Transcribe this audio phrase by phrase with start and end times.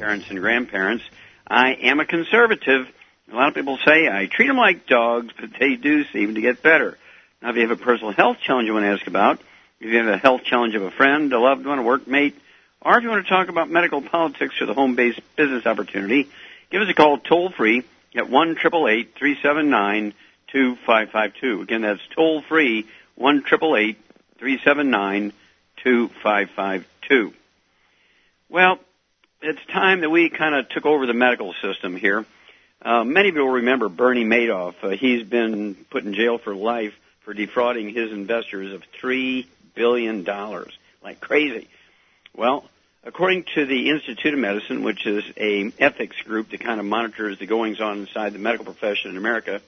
[0.00, 1.04] parents and grandparents.
[1.46, 2.88] I am a conservative.
[3.30, 6.40] A lot of people say I treat them like dogs, but they do seem to
[6.40, 6.96] get better.
[7.42, 9.40] Now, if you have a personal health challenge you want to ask about,
[9.78, 12.32] if you have a health challenge of a friend, a loved one, a workmate,
[12.80, 16.30] or if you want to talk about medical politics or the home-based business opportunity,
[16.70, 17.84] give us a call toll free
[18.16, 20.14] at one triple eight three seven nine
[20.48, 21.60] two five five two.
[21.60, 23.98] Again, that's toll free one triple eight
[24.38, 25.34] three seven nine
[25.76, 27.34] two five five two.
[28.48, 28.78] Well,
[29.42, 32.26] it's time that we kind of took over the medical system here.
[32.82, 34.74] Uh, many people remember Bernie Madoff.
[34.82, 40.24] Uh, he's been put in jail for life for defrauding his investors of three billion
[40.24, 41.68] dollars, like crazy.
[42.34, 42.64] Well,
[43.04, 47.38] according to the Institute of Medicine, which is a ethics group that kind of monitors
[47.38, 49.60] the goings on inside the medical profession in America,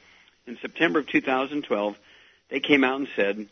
[0.46, 1.96] in September of 2012,
[2.50, 3.46] they came out and said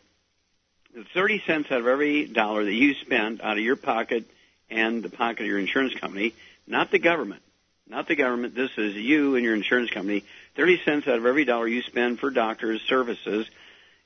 [0.95, 4.25] that 30 cents out of every dollar that you spend out of your pocket
[4.71, 6.33] and the pocket of your insurance company,
[6.65, 7.43] not the government,
[7.87, 10.23] not the government, this is you and your insurance company,
[10.55, 13.47] 30 cents out of every dollar you spend for doctors' services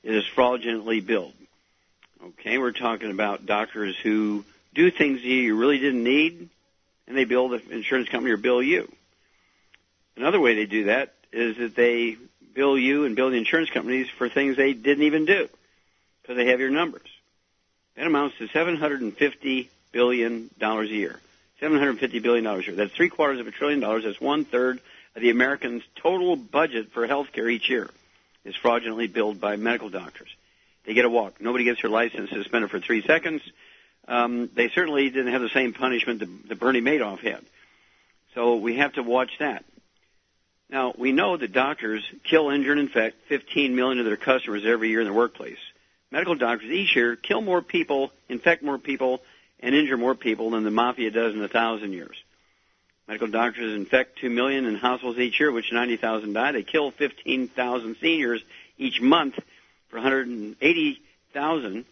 [0.02, 1.32] is fraudulently billed.
[2.22, 4.44] Okay, we're talking about doctors who
[4.74, 6.48] do things you really didn't need,
[7.06, 8.90] and they bill the insurance company or bill you.
[10.16, 12.16] Another way they do that is that they
[12.54, 15.48] bill you and bill the insurance companies for things they didn't even do
[16.22, 17.08] because they have your numbers.
[17.96, 21.18] That amounts to 750 billion dollars a year.
[21.60, 22.76] 750 billion dollars a year.
[22.76, 24.04] That's three quarters of a trillion dollars.
[24.04, 24.78] That's one third
[25.14, 27.88] of the Americans' total budget for health care each year
[28.44, 30.28] is fraudulently billed by medical doctors.
[30.84, 31.40] They get a walk.
[31.40, 33.40] Nobody gets their license suspended for three seconds.
[34.06, 37.42] Um, they certainly didn't have the same punishment that, that Bernie Madoff had.
[38.34, 39.64] So we have to watch that.
[40.68, 44.90] Now, we know that doctors kill, injure, and infect 15 million of their customers every
[44.90, 45.58] year in the workplace.
[46.10, 49.22] Medical doctors each year kill more people, infect more people,
[49.60, 52.16] and injure more people than the mafia does in a thousand years.
[53.08, 56.52] Medical doctors infect 2 million in hospitals each year, which 90,000 die.
[56.52, 58.42] They kill 15,000 seniors
[58.78, 59.38] each month
[59.88, 61.84] for 180,000.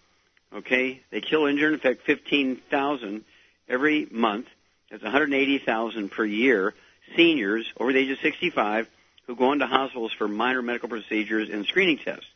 [0.54, 3.24] Okay, they kill, injure, and infect 15,000
[3.68, 4.46] every month.
[4.90, 6.74] That's 180,000 per year.
[7.16, 8.88] Seniors over the age of 65
[9.26, 12.26] who go into hospitals for minor medical procedures and screening tests.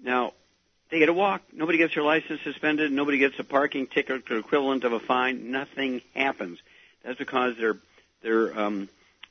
[0.00, 0.32] Now,
[0.90, 1.42] they get a walk.
[1.52, 2.90] Nobody gets their license suspended.
[2.92, 5.50] Nobody gets a parking ticket or equivalent of a fine.
[5.50, 6.58] Nothing happens.
[7.04, 7.76] That's because they're
[8.22, 8.88] they're um,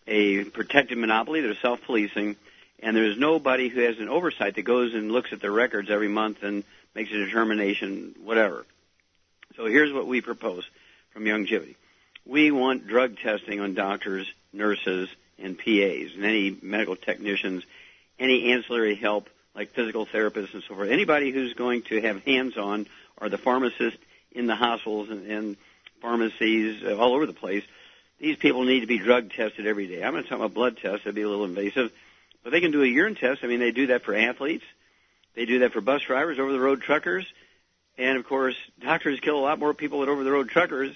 [0.07, 1.41] a protected monopoly.
[1.41, 2.35] They're self-policing,
[2.81, 6.07] and there's nobody who has an oversight that goes and looks at their records every
[6.07, 6.63] month and
[6.95, 8.65] makes a determination, whatever.
[9.55, 10.63] So here's what we propose
[11.11, 11.75] from Youngevity.
[12.25, 15.09] We want drug testing on doctors, nurses,
[15.39, 17.63] and PAs, and any medical technicians,
[18.19, 20.89] any ancillary help like physical therapists and so forth.
[20.89, 22.87] Anybody who's going to have hands-on,
[23.19, 23.97] or the pharmacist
[24.31, 25.57] in the hospitals and, and
[26.01, 27.63] pharmacies uh, all over the place.
[28.19, 30.03] These people need to be drug tested every day.
[30.03, 31.03] I'm going to talk about blood tests.
[31.03, 31.91] That'd be a little invasive,
[32.43, 33.43] but they can do a urine test.
[33.43, 34.63] I mean, they do that for athletes.
[35.35, 37.25] They do that for bus drivers, over-the-road truckers,
[37.97, 40.95] and of course, doctors kill a lot more people than over-the-road truckers.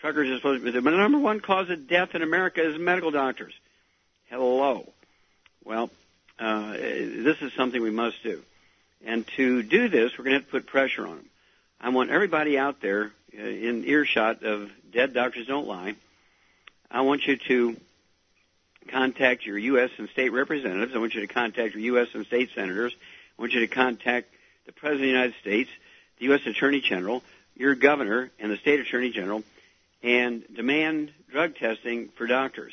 [0.00, 3.12] Truckers are supposed to be the number one cause of death in America is medical
[3.12, 3.54] doctors.
[4.28, 4.92] Hello.
[5.64, 5.90] Well,
[6.38, 8.42] uh, this is something we must do.
[9.04, 11.28] And to do this, we're going to have to put pressure on them.
[11.80, 15.96] I want everybody out there uh, in earshot of Dead Doctors Don't Lie.
[16.90, 17.76] I want you to
[18.88, 19.90] contact your U.S.
[19.98, 20.94] and state representatives.
[20.94, 22.08] I want you to contact your U.S.
[22.14, 22.94] and state senators.
[23.38, 24.28] I want you to contact
[24.66, 25.70] the President of the United States,
[26.18, 26.40] the U.S.
[26.46, 27.22] Attorney General,
[27.56, 29.42] your governor, and the state Attorney General,
[30.02, 32.72] and demand drug testing for doctors.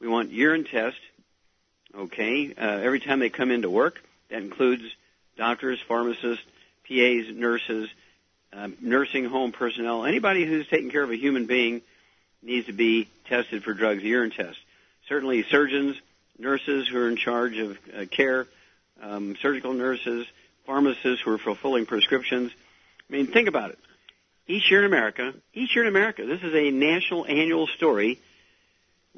[0.00, 1.00] We want urine tests
[1.96, 4.00] okay, uh, every time they come into work.
[4.30, 4.82] That includes
[5.36, 6.44] doctors, pharmacists,
[6.86, 7.88] PAs, nurses,
[8.52, 11.82] uh, nursing home personnel, anybody who's taking care of a human being
[12.42, 14.58] needs to be tested for drugs, urine test.
[15.08, 15.96] Certainly surgeons,
[16.38, 18.46] nurses who are in charge of uh, care,
[19.02, 20.26] um, surgical nurses,
[20.66, 22.52] pharmacists who are fulfilling prescriptions.
[23.08, 23.78] I mean, think about it.
[24.46, 28.20] Each year in America, each year in America, this is a national annual story.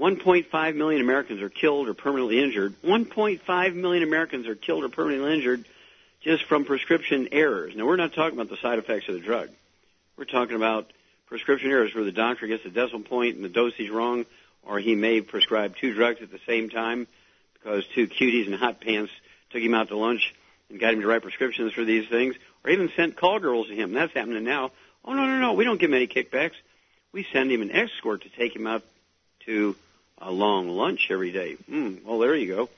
[0.00, 2.74] 1.5 million Americans are killed or permanently injured.
[2.82, 5.66] 1.5 million Americans are killed or permanently injured
[6.22, 7.74] just from prescription errors.
[7.76, 9.50] Now, we're not talking about the side effects of the drug.
[10.16, 10.90] We're talking about
[11.26, 14.24] prescription errors where the doctor gets the decimal point and the dosage wrong,
[14.62, 17.06] or he may prescribe two drugs at the same time
[17.52, 19.12] because two cuties in hot pants
[19.50, 20.34] took him out to lunch
[20.70, 23.74] and got him to write prescriptions for these things, or even sent call girls to
[23.74, 23.92] him.
[23.92, 24.70] That's happening now.
[25.04, 25.52] Oh, no, no, no.
[25.52, 26.54] We don't give him any kickbacks.
[27.12, 28.82] We send him an escort to take him out
[29.46, 29.76] to
[30.20, 31.56] a long lunch every day.
[31.70, 32.68] Mm, well, there you go.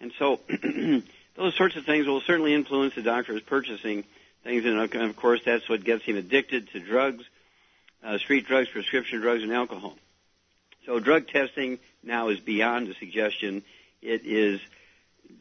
[0.00, 0.40] And so
[1.36, 4.04] those sorts of things will certainly influence the doctor's purchasing
[4.44, 7.24] things, and of course that's what gets him addicted to drugs,
[8.02, 9.96] uh, street drugs, prescription drugs, and alcohol.
[10.86, 13.62] So drug testing now is beyond a suggestion.
[14.00, 14.60] It is,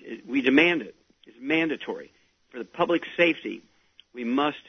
[0.01, 0.95] it, we demand it.
[1.25, 2.11] It's mandatory.
[2.49, 3.61] For the public safety,
[4.13, 4.61] we must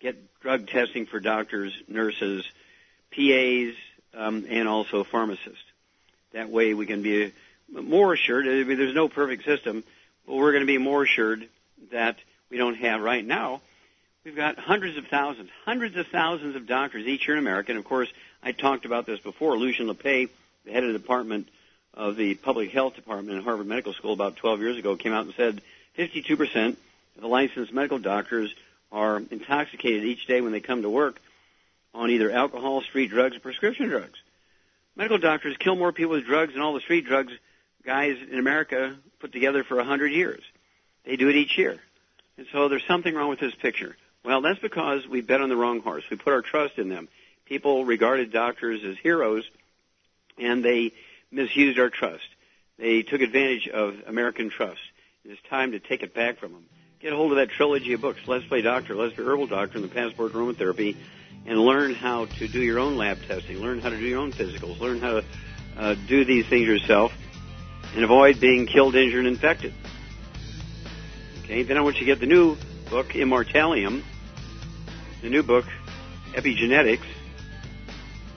[0.00, 2.44] get drug testing for doctors, nurses,
[3.10, 3.74] PAs,
[4.14, 5.64] um, and also pharmacists.
[6.32, 7.32] That way we can be
[7.70, 8.46] more assured.
[8.46, 9.84] I mean, there's no perfect system,
[10.26, 11.48] but we're going to be more assured
[11.92, 12.16] that
[12.50, 13.60] we don't have right now.
[14.24, 17.72] We've got hundreds of thousands, hundreds of thousands of doctors each year in America.
[17.72, 18.08] And of course,
[18.42, 19.56] I talked about this before.
[19.56, 20.30] Lucian Leape,
[20.64, 21.48] the head of the department
[21.94, 25.24] of the public health department at Harvard Medical School about 12 years ago, came out
[25.24, 25.62] and said
[25.96, 26.76] 52% of
[27.20, 28.54] the licensed medical doctors
[28.92, 31.20] are intoxicated each day when they come to work
[31.94, 34.18] on either alcohol, street drugs, or prescription drugs.
[34.98, 37.32] Medical doctors kill more people with drugs than all the street drugs
[37.84, 40.42] guys in America put together for a hundred years.
[41.06, 41.78] They do it each year.
[42.36, 43.96] And so there's something wrong with this picture.
[44.24, 46.02] Well, that's because we bet on the wrong horse.
[46.10, 47.08] We put our trust in them.
[47.46, 49.44] People regarded doctors as heroes,
[50.36, 50.92] and they
[51.30, 52.26] misused our trust.
[52.76, 54.80] They took advantage of American trust.
[55.24, 56.64] It's time to take it back from them.
[57.00, 59.78] Get a hold of that trilogy of books, Let's Play Doctor, Let's Be Herbal Doctor,
[59.78, 60.96] and the Passport Aromatherapy,
[61.48, 64.32] and learn how to do your own lab testing, learn how to do your own
[64.32, 65.24] physicals, learn how to
[65.78, 67.10] uh, do these things yourself,
[67.94, 69.72] and avoid being killed, injured, and infected.
[71.44, 72.58] Okay, then I want you to get the new
[72.90, 74.02] book, Immortalium,
[75.22, 75.64] the new book,
[76.34, 77.06] Epigenetics,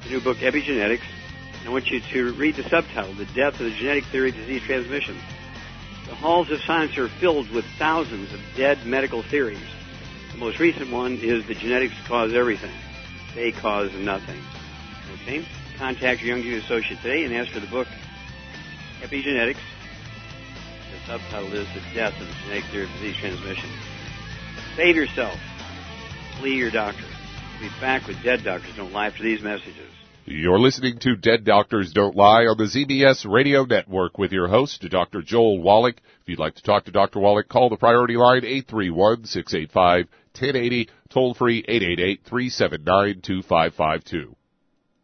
[0.04, 1.04] the new book, Epigenetics,
[1.60, 4.36] and I want you to read the subtitle, The Death of the Genetic Theory of
[4.36, 5.18] Disease Transmission.
[6.08, 9.60] The halls of science are filled with thousands of dead medical theories.
[10.32, 12.72] The most recent one is the genetics cause everything.
[13.36, 14.42] They cause nothing.
[15.22, 15.46] Okay?
[15.78, 17.88] Contact your Young Youngevity associate today and ask for the book
[19.02, 19.56] Epigenetics.
[20.92, 23.70] The subtitle is The Death of the Genetic Theory of Disease Transmission.
[24.76, 25.38] Save yourself.
[26.40, 27.04] Flee your doctor.
[27.60, 29.90] We'll be back with Dead Doctors Don't Lie for these messages.
[30.26, 34.86] You're listening to Dead Doctors Don't Lie on the ZBS Radio Network with your host,
[34.90, 35.22] Dr.
[35.22, 35.98] Joel Wallach.
[35.98, 37.20] If you'd like to talk to Dr.
[37.20, 38.44] Wallach, call the priority line
[40.36, 44.36] 831-685-1080, toll free 888-379-2552.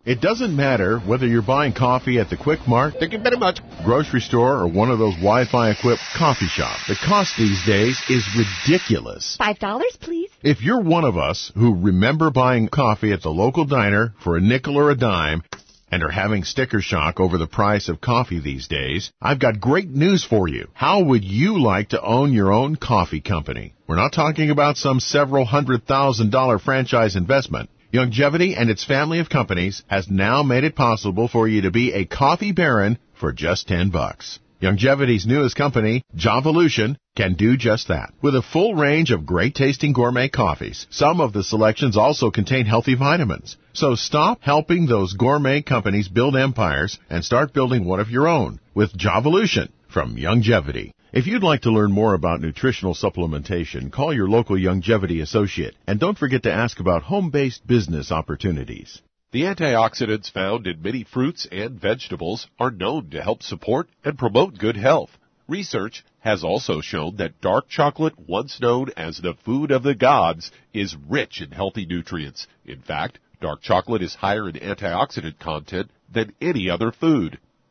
[0.06, 3.60] It doesn't matter whether you're buying coffee at the Quick Mart, Thank you very much.
[3.84, 6.88] grocery store, or one of those Wi-Fi equipped coffee shops.
[6.88, 9.36] The cost these days is ridiculous.
[9.38, 10.30] Five dollars, please.
[10.42, 14.42] If you're one of us who remember buying coffee at the local diner for a
[14.42, 15.44] nickel or a dime
[15.92, 19.90] and are having sticker shock over the price of coffee these days, I've got great
[19.90, 20.68] news for you.
[20.74, 23.74] How would you like to own your own coffee company?
[23.88, 27.70] We're not talking about some several hundred thousand dollar franchise investment.
[27.94, 31.94] Youngevity and its family of companies has now made it possible for you to be
[31.94, 34.40] a coffee baron for just 10 bucks.
[34.60, 38.12] Youngevity's newest company, Javolution, can do just that.
[38.24, 42.66] With a full range of great tasting gourmet coffees, some of the selections also contain
[42.66, 43.56] healthy vitamins.
[43.74, 48.60] So stop helping those gourmet companies build empires and start building one of your own
[48.74, 50.90] with Javolution from Youngevity.
[51.14, 56.00] If you'd like to learn more about nutritional supplementation, call your local Youngevity associate and
[56.00, 59.04] don't forget to ask about home-based business opportunities.
[59.32, 64.58] The antioxidants found in many fruits and vegetables are known to help support and promote
[64.58, 65.18] good health.
[65.50, 70.50] Research has also shown that dark chocolate, once known as the food of the gods,
[70.74, 72.48] is rich in healthy nutrients.
[72.66, 77.38] In fact, dark chocolate is higher in antioxidant content than any other food.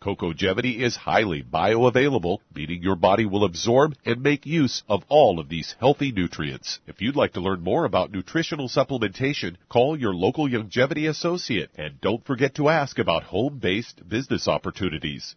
[0.00, 5.48] Cocogevity is highly bioavailable, meaning your body will absorb and make use of all of
[5.48, 6.80] these healthy nutrients.
[6.86, 12.00] If you'd like to learn more about nutritional supplementation, call your local Youngevity associate and
[12.00, 15.34] don't forget to ask about home-based business opportunities.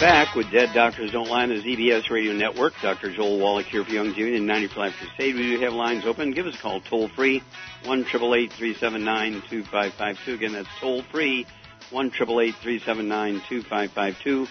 [0.00, 2.72] Back with Dead Doctors Don't Lie on the ZBS Radio Network.
[2.80, 3.10] Dr.
[3.10, 5.34] Joel Wallach here for Youngevity in 95 Crusade.
[5.34, 6.30] We do have lines open.
[6.30, 7.42] Give us a call toll free,
[7.84, 10.34] 1 379 2552.
[10.34, 11.48] Again, that's toll free,
[11.90, 14.46] 1 379 2552.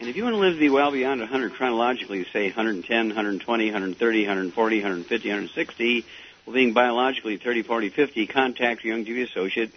[0.00, 3.64] And if you want to live to be well beyond 100 chronologically, say 110, 120,
[3.66, 6.04] 130, 140, 150, 160,
[6.46, 9.72] well, being biologically 30, 40, 50, contact your Youngevity associate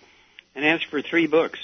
[0.56, 1.60] and ask for three books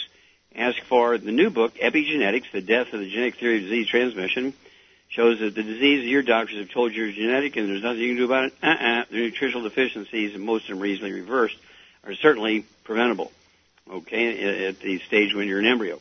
[0.56, 4.53] ask for the new book, Epigenetics, The Death of the Genetic Theory of Disease Transmission.
[5.10, 8.10] Shows that the disease your doctors have told you is genetic and there's nothing you
[8.10, 8.53] can do about it.
[8.62, 9.06] Uh-uh.
[9.10, 11.58] The nutritional deficiencies, and most of them reasonably reversed,
[12.03, 13.32] are certainly preventable.
[13.91, 16.00] Okay, at the stage when you're an embryo.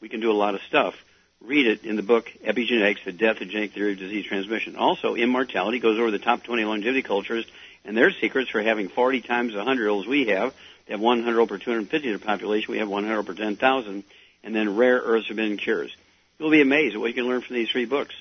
[0.00, 0.96] We can do a lot of stuff.
[1.40, 4.74] Read it in the book, Epigenetics, The Death of Genetic Theory of Disease Transmission.
[4.74, 7.46] Also, Immortality goes over the top 20 longevity cultures
[7.84, 10.52] and their secrets for having 40 times the 100 olds we have
[10.92, 12.72] have 100 per 250 of the population.
[12.72, 14.04] We have 100 per 10,000.
[14.44, 15.94] And then rare earths forbidden cures.
[16.38, 18.14] You'll be amazed at what you can learn from these three books.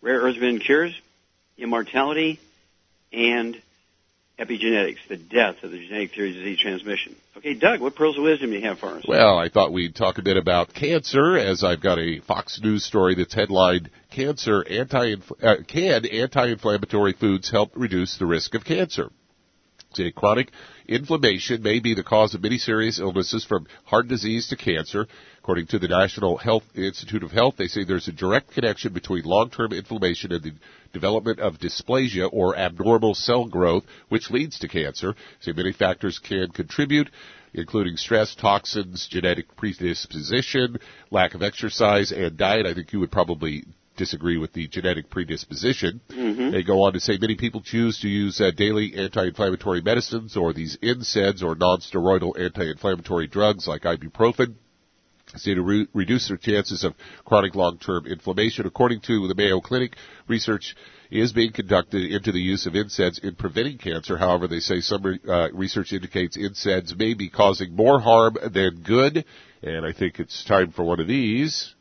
[0.00, 0.98] Rare earths forbidden cures,
[1.58, 2.38] immortality,
[3.12, 3.60] and
[4.38, 7.16] epigenetics, the death of the genetic theory of disease transmission.
[7.36, 9.04] Okay, Doug, what pearls of wisdom do you have for us?
[9.06, 12.84] Well, I thought we'd talk a bit about cancer, as I've got a Fox News
[12.84, 19.10] story that's headlined "Cancer anti uh, can anti-inflammatory foods help reduce the risk of cancer."
[20.14, 20.50] Chronic
[20.86, 25.06] inflammation may be the cause of many serious illnesses from heart disease to cancer.
[25.38, 29.24] According to the National Health Institute of Health, they say there's a direct connection between
[29.24, 30.52] long-term inflammation and the
[30.92, 35.14] development of dysplasia or abnormal cell growth, which leads to cancer.
[35.40, 37.08] Say many factors can contribute
[37.54, 40.78] including stress, toxins, genetic predisposition,
[41.10, 42.66] lack of exercise, and diet.
[42.66, 43.64] I think you would probably
[43.96, 46.00] disagree with the genetic predisposition.
[46.10, 46.50] Mm-hmm.
[46.50, 50.52] They go on to say many people choose to use uh, daily anti-inflammatory medicines or
[50.52, 54.54] these NSAIDs or non-steroidal anti-inflammatory drugs like ibuprofen
[55.34, 58.66] say to re- reduce their chances of chronic long-term inflammation.
[58.66, 59.96] According to the Mayo Clinic,
[60.28, 60.76] research
[61.10, 64.16] is being conducted into the use of NSAIDs in preventing cancer.
[64.16, 68.82] However, they say some re- uh, research indicates NSAIDs may be causing more harm than
[68.82, 69.24] good.
[69.62, 71.74] And I think it's time for one of these.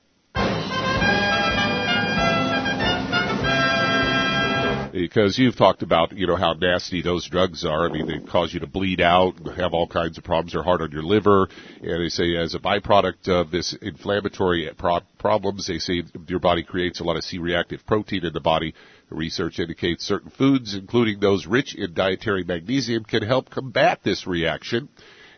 [4.96, 7.90] Because you've talked about you know how nasty those drugs are.
[7.90, 10.54] I mean, they cause you to bleed out, have all kinds of problems.
[10.54, 11.50] They're hard on your liver,
[11.82, 16.64] and they say as a byproduct of this inflammatory pro- problems, they say your body
[16.64, 18.74] creates a lot of C-reactive protein in the body.
[19.10, 24.88] Research indicates certain foods, including those rich in dietary magnesium, can help combat this reaction.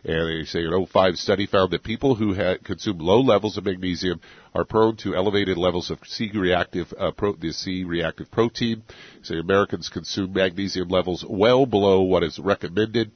[0.04, 3.64] And they say an 05 study found that people who had consumed low levels of
[3.64, 4.20] magnesium
[4.54, 8.82] are prone to elevated levels of C-reactive, uh, pro- the C-reactive protein.
[9.22, 13.10] Say Americans consume magnesium levels well below what is recommended.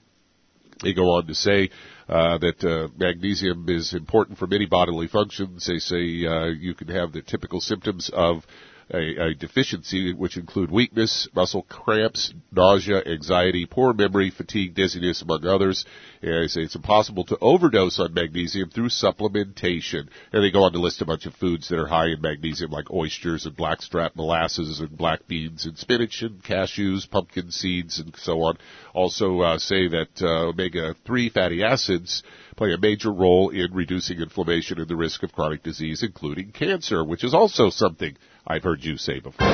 [0.82, 1.70] They go on to say
[2.08, 5.66] uh, that uh, magnesium is important for many bodily functions.
[5.66, 8.44] They say uh, you can have the typical symptoms of
[8.92, 15.46] a, a deficiency, which include weakness, muscle cramps, nausea, anxiety, poor memory, fatigue, dizziness, among
[15.46, 15.84] others.
[16.20, 20.08] And say it's impossible to overdose on magnesium through supplementation.
[20.32, 22.70] And they go on to list a bunch of foods that are high in magnesium,
[22.70, 28.14] like oysters and blackstrap molasses and black beans and spinach and cashews, pumpkin seeds, and
[28.16, 28.58] so on.
[28.94, 32.22] Also uh, say that uh, omega-3 fatty acids
[32.56, 37.04] play a major role in reducing inflammation and the risk of chronic disease, including cancer,
[37.04, 38.16] which is also something
[38.46, 39.48] I've heard you say before.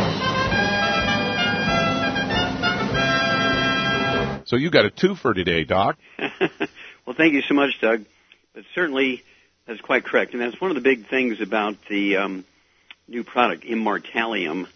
[4.46, 5.98] So you got a two for today, Doc.
[6.18, 8.06] well, thank you so much, Doug.
[8.54, 9.22] But certainly,
[9.66, 12.44] that's quite correct, and that's one of the big things about the um,
[13.06, 14.66] new product, Immortalium,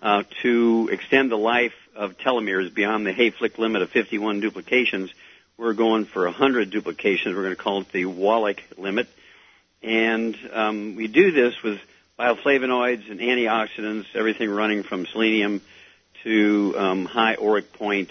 [0.00, 5.10] uh, to extend the life of telomeres beyond the Hayflick limit of 51 duplications.
[5.58, 7.34] We're going for 100 duplications.
[7.34, 9.08] We're going to call it the Wallach limit,
[9.82, 11.80] and um, we do this with
[12.16, 15.60] bioflavonoids and antioxidants, everything running from selenium
[16.22, 18.10] to um, high ORAC point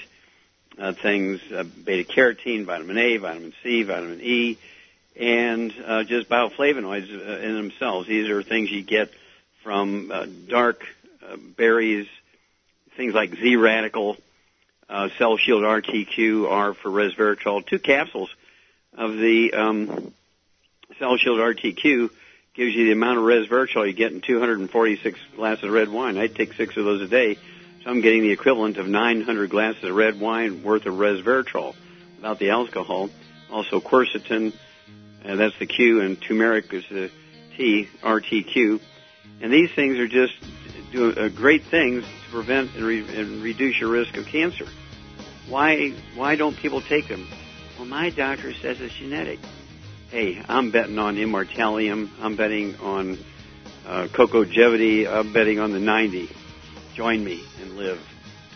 [0.77, 4.57] uh, things, uh, beta carotene, vitamin A, vitamin C, vitamin E,
[5.15, 8.09] and uh, just bioflavonoids uh, in themselves.
[8.09, 9.09] These are things you get
[9.63, 10.85] from uh, dark
[11.25, 12.07] uh, berries,
[12.97, 14.17] things like Z radical,
[14.89, 18.29] uh, Cell Shield RTQ, R for resveratrol, two capsules
[18.93, 20.13] of the um,
[20.99, 22.09] Cell Shield RTQ
[22.53, 26.17] gives you the amount of resveratrol you get in 246 glasses of red wine.
[26.17, 29.83] I take six of those a day, so I'm getting the equivalent of 900 glasses
[29.83, 31.75] of red wine worth of resveratrol
[32.15, 33.09] without the alcohol.
[33.51, 34.53] Also quercetin,
[35.23, 37.11] uh, that's the Q, and turmeric is the
[37.55, 38.79] T, RTQ.
[39.41, 40.33] And these things are just
[40.97, 44.65] do uh, great things to prevent and, re- and reduce your risk of cancer.
[45.47, 47.27] Why why don't people take them?
[47.77, 49.39] Well, my doctor says it's genetic.
[50.09, 52.09] Hey, I'm betting on immortalium.
[52.19, 53.17] I'm betting on
[53.85, 55.07] uh, cocogevity.
[55.07, 56.29] I'm betting on the 90.
[56.95, 57.99] Join me and live.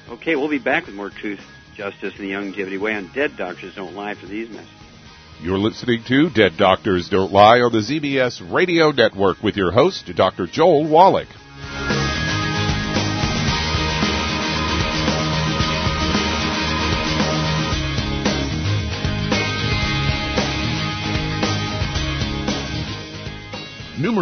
[0.10, 1.42] Okay, we'll be back with more truth,
[1.76, 4.74] justice, and the Youngevity way on Dead Doctors Don't Lie for these messages.
[5.42, 10.10] You're listening to Dead Doctors Don't Lie on the ZBS Radio Network with your host,
[10.16, 10.48] Dr.
[10.48, 11.28] Joel Wallach.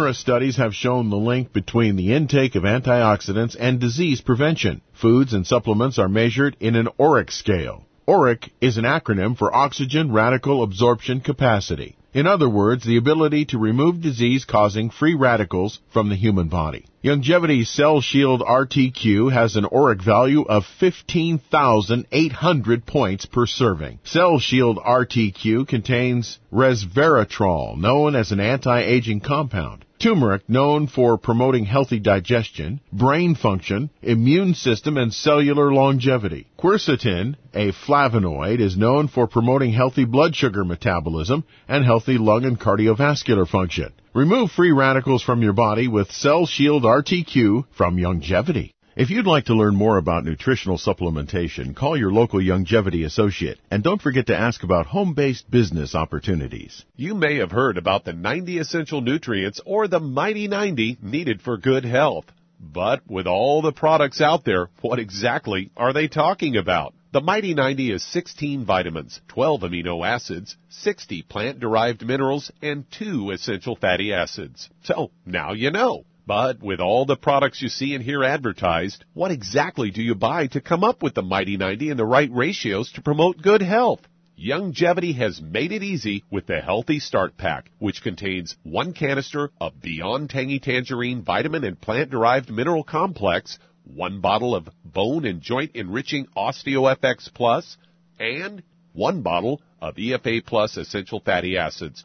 [0.00, 4.80] Numerous studies have shown the link between the intake of antioxidants and disease prevention.
[4.94, 7.84] Foods and supplements are measured in an ORAC scale.
[8.08, 11.98] ORAC is an acronym for Oxygen Radical Absorption Capacity.
[12.14, 16.86] In other words, the ability to remove disease-causing free radicals from the human body.
[17.04, 23.98] Youngevity's Cell Shield RTQ has an ORAC value of 15,800 points per serving.
[24.04, 32.00] Cell Shield RTQ contains resveratrol, known as an anti-aging compound turmeric known for promoting healthy
[32.00, 36.46] digestion, brain function, immune system, and cellular longevity.
[36.58, 42.58] Quercetin, a flavonoid, is known for promoting healthy blood sugar metabolism and healthy lung and
[42.58, 43.92] cardiovascular function.
[44.14, 48.72] Remove free radicals from your body with Cell Shield RTQ from Youngevity.
[49.00, 53.82] If you'd like to learn more about nutritional supplementation, call your local Youngevity associate and
[53.82, 56.84] don't forget to ask about home-based business opportunities.
[56.96, 61.56] You may have heard about the 90 essential nutrients or the Mighty 90 needed for
[61.56, 62.26] good health.
[62.60, 66.92] But with all the products out there, what exactly are they talking about?
[67.12, 73.76] The Mighty 90 is 16 vitamins, 12 amino acids, 60 plant-derived minerals, and 2 essential
[73.76, 74.68] fatty acids.
[74.82, 76.04] So, now you know.
[76.30, 80.46] But with all the products you see and hear advertised, what exactly do you buy
[80.46, 84.06] to come up with the Mighty 90 and the right ratios to promote good health?
[84.38, 89.82] Youngevity has made it easy with the Healthy Start Pack, which contains one canister of
[89.82, 95.72] Beyond Tangy Tangerine Vitamin and Plant Derived Mineral Complex, one bottle of Bone and Joint
[95.74, 97.76] Enriching OsteoFX Plus,
[98.20, 98.62] and
[98.92, 102.04] one bottle of EFA Plus Essential Fatty Acids,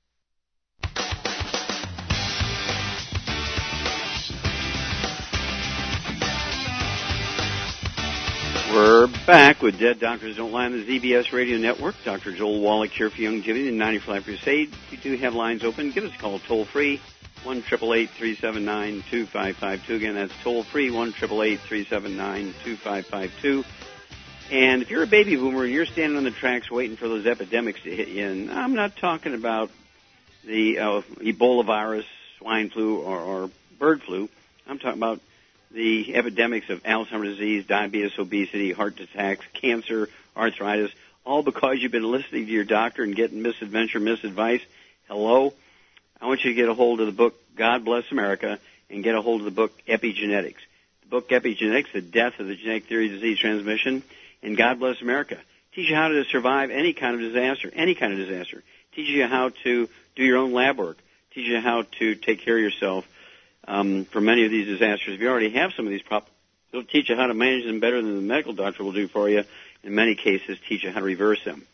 [8.73, 11.93] We're back with Dead Doctors Don't Lie on the ZBS Radio Network.
[12.05, 12.31] Dr.
[12.31, 14.73] Joel Wallach here for Youngevity and 95 Crusade.
[14.89, 15.91] We do have lines open.
[15.91, 17.01] Give us a call toll free,
[17.43, 19.93] 1 379 2552.
[19.93, 23.65] Again, that's toll free, 1 379 2552.
[24.51, 27.25] And if you're a baby boomer and you're standing on the tracks waiting for those
[27.25, 29.69] epidemics to hit you, and I'm not talking about
[30.45, 32.05] the uh, Ebola virus,
[32.37, 34.29] swine flu, or, or bird flu.
[34.65, 35.19] I'm talking about
[35.73, 40.91] the epidemics of Alzheimer's disease, diabetes, obesity, heart attacks, cancer, arthritis,
[41.25, 44.61] all because you've been listening to your doctor and getting misadventure, misadvice.
[45.07, 45.53] Hello?
[46.19, 49.15] I want you to get a hold of the book God Bless America and get
[49.15, 50.59] a hold of the book Epigenetics.
[51.03, 54.03] The book Epigenetics, The Death of the Genetic Theory of Disease Transmission,
[54.43, 55.37] and God Bless America.
[55.73, 58.61] Teach you how to survive any kind of disaster, any kind of disaster.
[58.93, 60.97] Teaches you how to do your own lab work.
[61.33, 63.07] teach you how to take care of yourself
[63.67, 65.15] um, for many of these disasters.
[65.15, 66.33] If you already have some of these problems,
[66.71, 69.29] it'll teach you how to manage them better than the medical doctor will do for
[69.29, 69.43] you.
[69.83, 71.65] In many cases, teach you how to reverse them.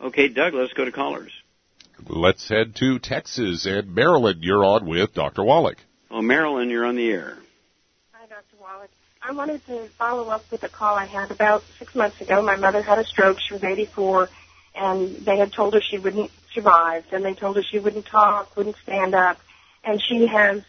[0.00, 1.32] Okay, Doug, let's go to callers.
[2.06, 4.38] Let's head to Texas and Marilyn.
[4.42, 5.42] You're on with Dr.
[5.42, 5.78] Wallach.
[6.10, 7.38] Well, Marilyn, you're on the air.
[8.12, 8.60] Hi, Dr.
[8.60, 8.90] Wallach.
[9.22, 12.42] I wanted to follow up with a call I had about six months ago.
[12.42, 13.38] My mother had a stroke.
[13.40, 14.28] She was 84,
[14.74, 17.04] and they had told her she wouldn't survive.
[17.12, 19.38] And they told her she wouldn't talk, wouldn't stand up,
[19.82, 20.62] and she has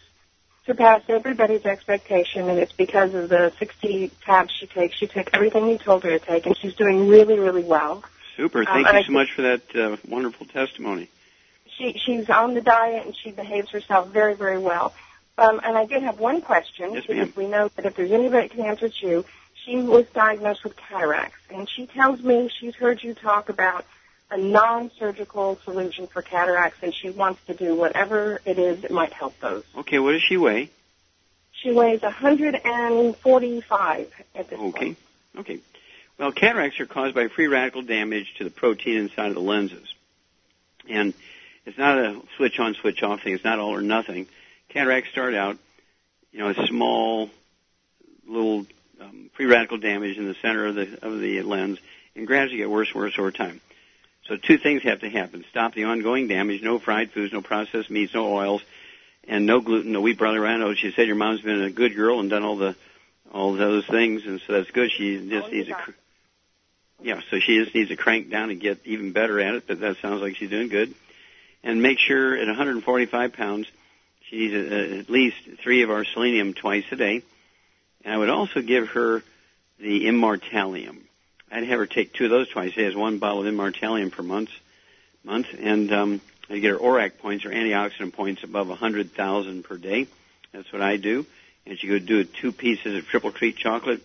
[0.68, 2.48] surpassed everybody's expectation.
[2.48, 4.96] And it's because of the 60 tabs she takes.
[4.96, 8.04] She took everything you told her to take, and she's doing really, really well.
[8.36, 8.64] Super.
[8.64, 11.08] Thank Um, you so much for that uh, wonderful testimony.
[11.76, 14.94] She she's on the diet and she behaves herself very, very well.
[15.38, 17.32] Um, and I did have one question Yes, because ma'am.
[17.36, 19.24] we know that if there's anybody that can answer, you.
[19.64, 23.84] She was diagnosed with cataracts, and she tells me she's heard you talk about
[24.30, 29.12] a non-surgical solution for cataracts, and she wants to do whatever it is that might
[29.12, 29.64] help those.
[29.76, 30.68] Okay, what does she weigh?
[31.52, 34.78] She weighs 145 at this Okay.
[34.78, 34.98] point.
[35.36, 35.54] Okay.
[35.54, 35.60] Okay.
[36.18, 39.94] Well, cataracts are caused by free radical damage to the protein inside of the lenses.
[40.88, 41.14] And
[41.64, 43.34] it's not a switch on, switch off thing.
[43.34, 44.26] It's not all or nothing.
[44.68, 45.56] Cataracts start out,
[46.32, 47.30] you know, a small
[48.26, 48.66] little
[49.00, 51.78] um, free radical damage in the center of the of the lens,
[52.16, 53.60] and gradually get worse worse over time.
[54.28, 56.62] So two things have to happen: stop the ongoing damage.
[56.62, 58.62] No fried foods, no processed meats, no oils,
[59.26, 60.46] and no gluten, no wheat, brother.
[60.46, 62.76] I know she said your mom's been a good girl and done all the
[63.32, 64.90] all those things, and so that's good.
[64.90, 65.90] She just Oh, needs a cr-
[67.02, 69.64] yeah, so she just needs to crank down and get even better at it.
[69.66, 70.94] But that sounds like she's doing good.
[71.62, 73.66] And make sure at 145 pounds,
[74.28, 77.22] she needs uh, at least three of our selenium twice a day.
[78.04, 79.22] And I would also give her
[79.78, 80.98] the Immortalium.
[81.50, 84.12] I'd have her take two of those twice a day as one bottle of Immortalium
[84.12, 84.50] per month,
[85.24, 90.06] month, and um, I'd get her ORAC points or antioxidant points above 100,000 per day.
[90.52, 91.26] That's what I do.
[91.66, 94.02] And she could do two pieces of triple creek chocolate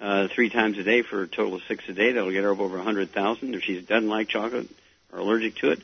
[0.00, 2.12] uh, three times a day for a total of six a day.
[2.12, 3.54] That'll get her up over 100,000.
[3.54, 4.68] If she doesn't like chocolate
[5.12, 5.80] or allergic to it,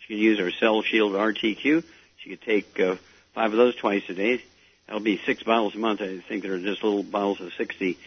[0.00, 1.84] she can use our Cell Shield RTQ.
[2.18, 2.96] She could take uh,
[3.34, 4.42] five of those twice a day.
[4.86, 6.00] That'll be six bottles a month.
[6.00, 7.98] I think they're just little bottles of 60.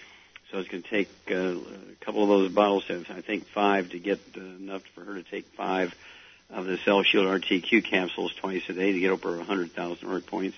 [0.51, 3.99] So it's going to take uh, a couple of those bottles, I think five, to
[3.99, 5.95] get uh, enough for her to take five
[6.49, 10.57] of the Cell Shield RTQ capsules twice a day to get over 100,000 word points.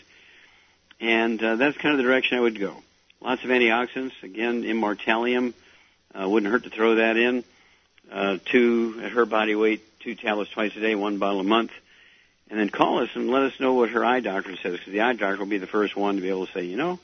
[0.99, 2.75] And uh, that's kind of the direction I would go.
[3.21, 4.13] Lots of antioxidants.
[4.23, 5.53] Again, Immortalium.
[6.19, 7.43] Uh, wouldn't hurt to throw that in.
[8.11, 11.71] Uh, two at her body weight, two tablets twice a day, one bottle a month.
[12.49, 15.01] And then call us and let us know what her eye doctor says, because the
[15.01, 16.99] eye doctor will be the first one to be able to say, you know,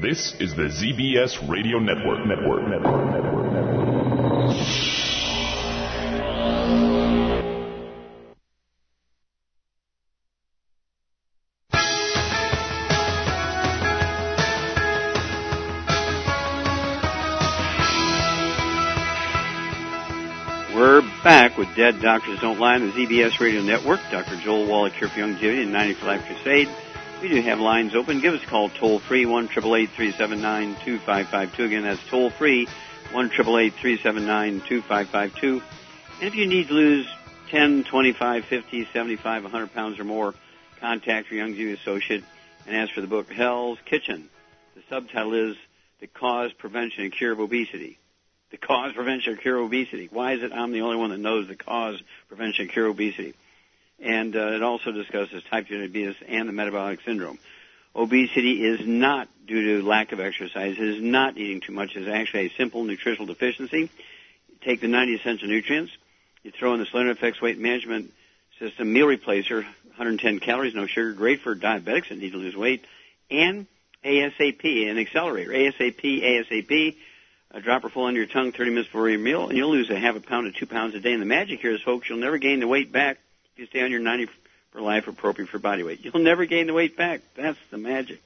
[0.00, 2.24] This is the ZBS Radio Network.
[2.26, 2.66] Network.
[2.66, 3.12] Network.
[3.12, 3.52] Network.
[3.52, 3.80] Network.
[20.74, 24.00] We're back with Dead Doctors Don't Lie on the ZBS Radio Network.
[24.10, 24.36] Dr.
[24.36, 26.68] Joel Wallach here for Youngevity and 90 for Life Crusade.
[27.20, 28.20] We do have lines open.
[28.20, 31.64] Give us a call toll free, 1 379 2552.
[31.64, 32.66] Again, that's toll free,
[33.12, 35.62] 1 379 2552.
[36.20, 37.06] And if you need to lose
[37.50, 40.34] 10, 25, 50, 75, 100 pounds or more,
[40.80, 42.24] contact your Youngevity associate
[42.66, 44.30] and ask for the book Hell's Kitchen.
[44.74, 45.56] The subtitle is
[46.00, 47.98] The Cause, Prevention, and Cure of Obesity.
[48.50, 50.08] The cause, prevention, or cure of obesity.
[50.10, 52.96] Why is it I'm the only one that knows the cause, prevention, and cure of
[52.96, 53.34] obesity?
[54.00, 57.38] And uh, it also discusses type 2 diabetes and the metabolic syndrome.
[57.94, 60.76] Obesity is not due to lack of exercise.
[60.78, 61.96] It is not eating too much.
[61.96, 63.90] It's actually a simple nutritional deficiency.
[64.62, 65.92] Take the 90 essential nutrients.
[66.42, 68.12] You throw in the Slender FX weight management
[68.58, 72.84] system meal replacer, 110 calories, no sugar, great for diabetics that need to lose weight,
[73.30, 73.66] and
[74.04, 75.50] ASAP, an accelerator.
[75.50, 76.96] ASAP, ASAP,
[77.50, 79.98] a dropper full under your tongue 30 minutes before your meal, and you'll lose a
[79.98, 81.12] half a pound to two pounds a day.
[81.12, 83.18] And the magic here is, folks, you'll never gain the weight back
[83.60, 84.28] you stay on your 90
[84.72, 86.00] for life appropriate for body weight.
[86.02, 87.20] You'll never gain the weight back.
[87.36, 88.20] That's the magic.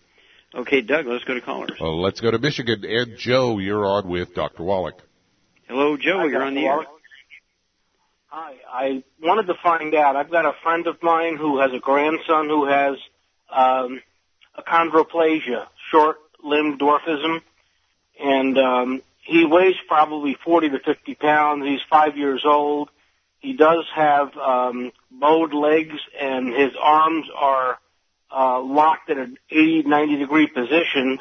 [0.55, 1.73] Okay, Doug, let's go to callers.
[1.81, 2.85] Well, let's go to Michigan.
[2.85, 4.63] And Joe, you're on with Dr.
[4.63, 4.95] Wallach.
[5.67, 6.19] Hello, Joe.
[6.19, 6.45] Hi, you're Dr.
[6.45, 6.85] on the air.
[8.29, 10.15] Hi, I wanted to find out.
[10.15, 12.97] I've got a friend of mine who has a grandson who has
[13.51, 14.01] um,
[14.57, 17.41] achondroplasia, short-limbed dwarfism,
[18.21, 21.65] and um, he weighs probably 40 to 50 pounds.
[21.67, 22.91] He's five years old.
[23.45, 27.79] He does have um, bowed legs, and his arms are
[28.35, 31.21] uh, locked at an 80, 90 degree position.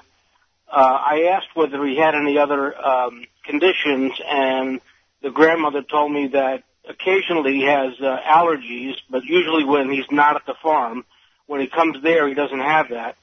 [0.71, 4.79] Uh, I asked whether he had any other um, conditions, and
[5.21, 10.38] the grandmother told me that occasionally he has uh, allergies, but usually when he's not
[10.38, 11.03] at the farm,
[11.47, 13.17] when he comes there, he doesn't have that.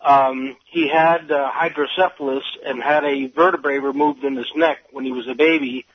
[0.00, 5.12] Um, he had uh, hydrocephalus and had a vertebrae removed in his neck when he
[5.12, 5.86] was a baby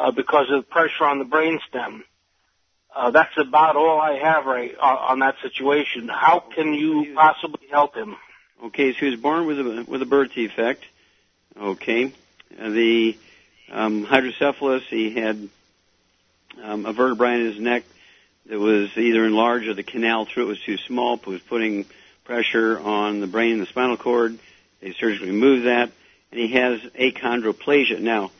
[0.00, 2.02] uh, because of pressure on the brainstem.
[2.94, 6.08] Uh, that's about all I have right on, on that situation.
[6.08, 8.16] How can you possibly help him?
[8.64, 10.84] Okay, so he was born with a with a birth defect.
[11.56, 12.12] Okay,
[12.58, 13.16] uh, the
[13.70, 14.82] um, hydrocephalus.
[14.88, 15.48] He had
[16.62, 17.84] um, a vertebrae in his neck
[18.46, 21.14] that was either enlarged or the canal through it was too small.
[21.14, 21.84] It was putting
[22.24, 24.38] pressure on the brain and the spinal cord.
[24.80, 25.92] They surgically removed that,
[26.32, 28.00] and he has achondroplasia.
[28.00, 28.30] Now,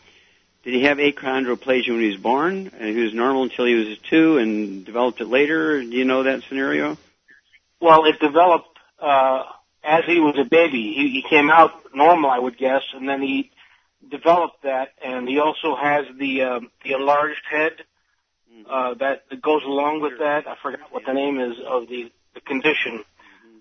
[0.63, 3.99] did he have achondroplasia when he was born, and he was normal until he was
[4.11, 5.81] two, and developed it later?
[5.81, 6.99] Do you know that scenario?
[7.81, 9.45] Well, it developed uh,
[9.83, 10.93] as he was a baby.
[10.95, 13.51] He, he came out normal, I would guess, and then he
[14.11, 17.73] developed that, and he also has the um, the enlarged head
[18.69, 20.47] uh, that, that goes along with that.
[20.47, 23.05] I forgot what the name is of the the condition.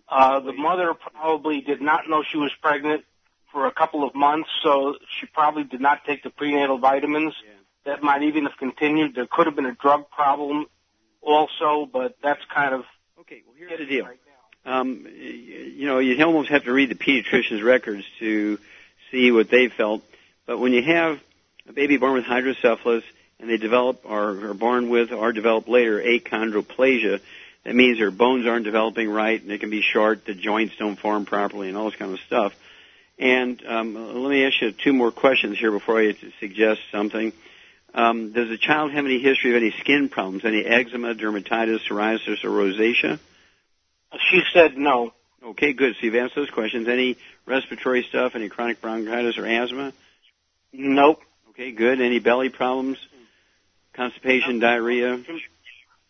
[0.08, 3.06] Uh, the mother probably did not know she was pregnant
[3.52, 7.34] for a couple of months, so she probably did not take the prenatal vitamins.
[7.86, 9.16] That might even have continued.
[9.16, 10.66] There could have been a drug problem
[11.22, 12.84] also, but that's kind of
[13.22, 13.42] okay.
[13.46, 14.08] Well, here's the deal.
[14.66, 18.60] Um, you know, you almost have to read the pediatrician's records to
[19.12, 20.04] see what they felt.
[20.46, 21.20] But when you have
[21.68, 23.04] a baby born with hydrocephalus
[23.40, 27.22] and they develop or are born with or develop later achondroplasia,
[27.64, 31.00] that means their bones aren't developing right and they can be short, the joints don't
[31.00, 32.54] form properly, and all this kind of stuff.
[33.20, 37.34] And um, let me ask you two more questions here before I suggest something.
[37.94, 42.44] Um, does the child have any history of any skin problems, any eczema, dermatitis, psoriasis,
[42.46, 43.20] or rosacea?
[44.32, 45.14] She said no.
[45.44, 45.96] Okay, good.
[45.96, 46.88] So you've answered those questions.
[46.88, 49.94] Any respiratory stuff, any chronic bronchitis or asthma?
[50.72, 51.22] Nope.
[51.50, 52.00] Okay, good.
[52.00, 52.98] Any belly problems?
[53.94, 55.20] Constipation, diarrhea?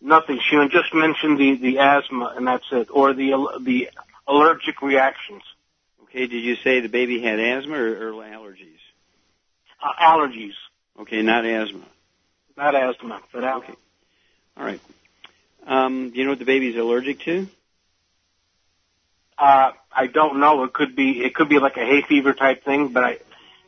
[0.02, 0.40] Nothing.
[0.48, 3.90] She just mentioned the, the asthma, and that's it, or the the
[4.28, 5.42] allergic reactions.
[6.10, 6.28] Okay.
[6.28, 8.80] Did you say the baby had asthma or, or allergies?
[9.82, 10.54] Uh, allergies.
[11.00, 11.86] Okay, not asthma.
[12.58, 13.58] Not asthma, but allergies.
[13.58, 13.74] Okay.
[14.58, 14.82] All right.
[15.66, 17.48] Um, do you know what the baby's allergic to?
[19.38, 20.64] Uh, I don't know.
[20.64, 23.18] It could be it could be like a hay fever type thing, but I,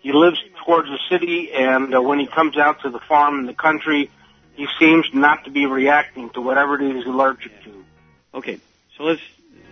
[0.02, 3.46] he lives towards the city, and uh, when he comes out to the farm in
[3.46, 4.10] the country,
[4.56, 7.86] he seems not to be reacting to whatever it is he's allergic to.
[8.34, 8.60] Okay,
[8.98, 9.22] so let's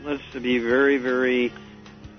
[0.06, 1.52] let's be very very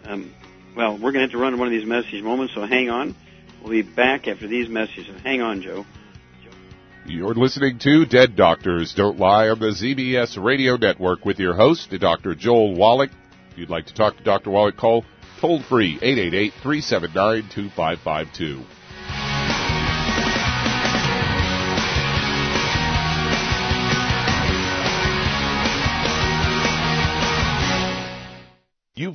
[0.04, 0.30] um,
[0.76, 0.94] well.
[0.94, 3.14] We're going to have to run one of these message moments, so hang on.
[3.62, 5.20] We'll be back after these messages.
[5.22, 5.84] Hang on, Joe.
[7.06, 11.90] You're listening to Dead Doctors Don't Lie on the ZBS Radio Network with your host,
[11.98, 12.34] Dr.
[12.34, 13.10] Joel Wallach.
[13.50, 14.50] If you'd like to talk to Dr.
[14.50, 15.04] Wallach, call
[15.40, 18.79] toll free 888 379 2552.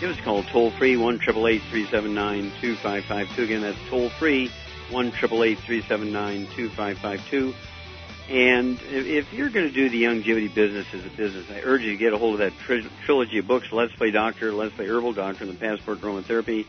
[0.00, 3.42] Give us a call toll free, 1 379 2552.
[3.42, 4.50] Again, that's toll free,
[4.90, 7.54] 1 379 2552.
[8.28, 11.92] And if you're going to do the Youngevity business as a business, I urge you
[11.92, 14.86] to get a hold of that tri- trilogy of books, Let's Play Doctor, Let's Play
[14.86, 16.64] Herbal Doctor, and the Passport Aromatherapy,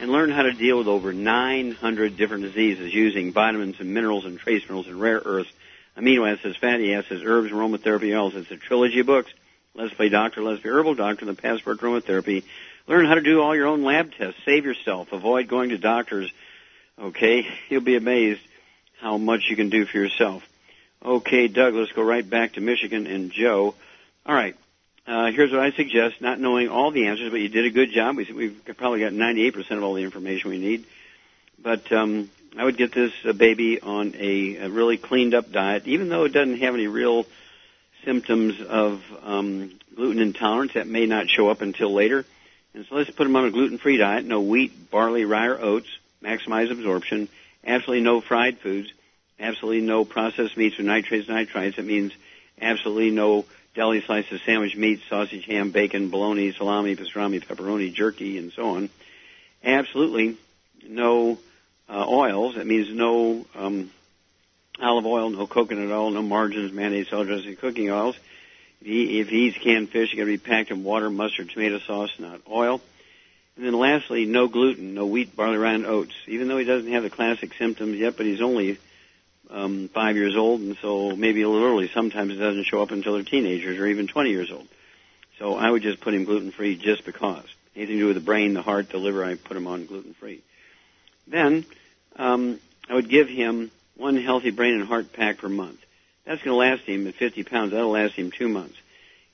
[0.00, 4.38] and learn how to deal with over 900 different diseases using vitamins and minerals and
[4.38, 5.50] trace minerals and rare earths,
[5.96, 8.34] amino acids, fatty acids, herbs, aromatherapy oils.
[8.34, 9.32] It's a trilogy of books.
[9.78, 12.42] Let's Doctor, Let's Herbal Doctor, the Passport Aromatherapy.
[12.88, 14.40] Learn how to do all your own lab tests.
[14.44, 15.12] Save yourself.
[15.12, 16.32] Avoid going to doctors.
[17.00, 17.46] Okay?
[17.68, 18.40] You'll be amazed
[19.00, 20.42] how much you can do for yourself.
[21.04, 23.76] Okay, Doug, let's go right back to Michigan and Joe.
[24.26, 24.56] All right.
[25.06, 27.92] Uh, here's what I suggest, not knowing all the answers, but you did a good
[27.92, 28.16] job.
[28.16, 30.86] We, we've probably got 98% of all the information we need.
[31.62, 35.86] But um, I would get this uh, baby on a, a really cleaned up diet,
[35.86, 37.26] even though it doesn't have any real
[38.04, 40.74] symptoms of um, gluten intolerance.
[40.74, 42.24] That may not show up until later.
[42.74, 44.24] And so let's put them on a gluten-free diet.
[44.24, 45.88] No wheat, barley, rye, or oats.
[46.22, 47.28] Maximize absorption.
[47.64, 48.92] Absolutely no fried foods.
[49.40, 51.76] Absolutely no processed meats or nitrates, nitrites.
[51.76, 52.12] That means
[52.60, 53.44] absolutely no
[53.74, 58.90] deli slices, sandwich meat, sausage, ham, bacon, bologna, salami, pastrami, pepperoni, jerky, and so on.
[59.62, 60.36] Absolutely
[60.88, 61.38] no
[61.88, 62.56] uh, oils.
[62.56, 63.90] That means no um,
[64.80, 68.16] olive oil, no coconut oil, no margarines, mayonnaise, salad dressing, cooking oils.
[68.80, 71.50] If he, if he eats canned fish, it's got to be packed in water, mustard,
[71.50, 72.80] tomato sauce, not oil.
[73.56, 76.14] And then lastly, no gluten, no wheat, barley, rye, and oats.
[76.28, 78.78] Even though he doesn't have the classic symptoms yet, but he's only
[79.50, 81.88] um, five years old, and so maybe a little early.
[81.88, 84.68] Sometimes it doesn't show up until they're teenagers or even 20 years old.
[85.38, 87.44] So I would just put him gluten free just because.
[87.74, 90.14] Anything to do with the brain, the heart, the liver, I put him on gluten
[90.14, 90.42] free.
[91.26, 91.64] Then
[92.16, 95.78] um, I would give him one healthy brain and heart pack per month.
[96.24, 97.72] That's going to last him at 50 pounds.
[97.72, 98.76] That'll last him two months.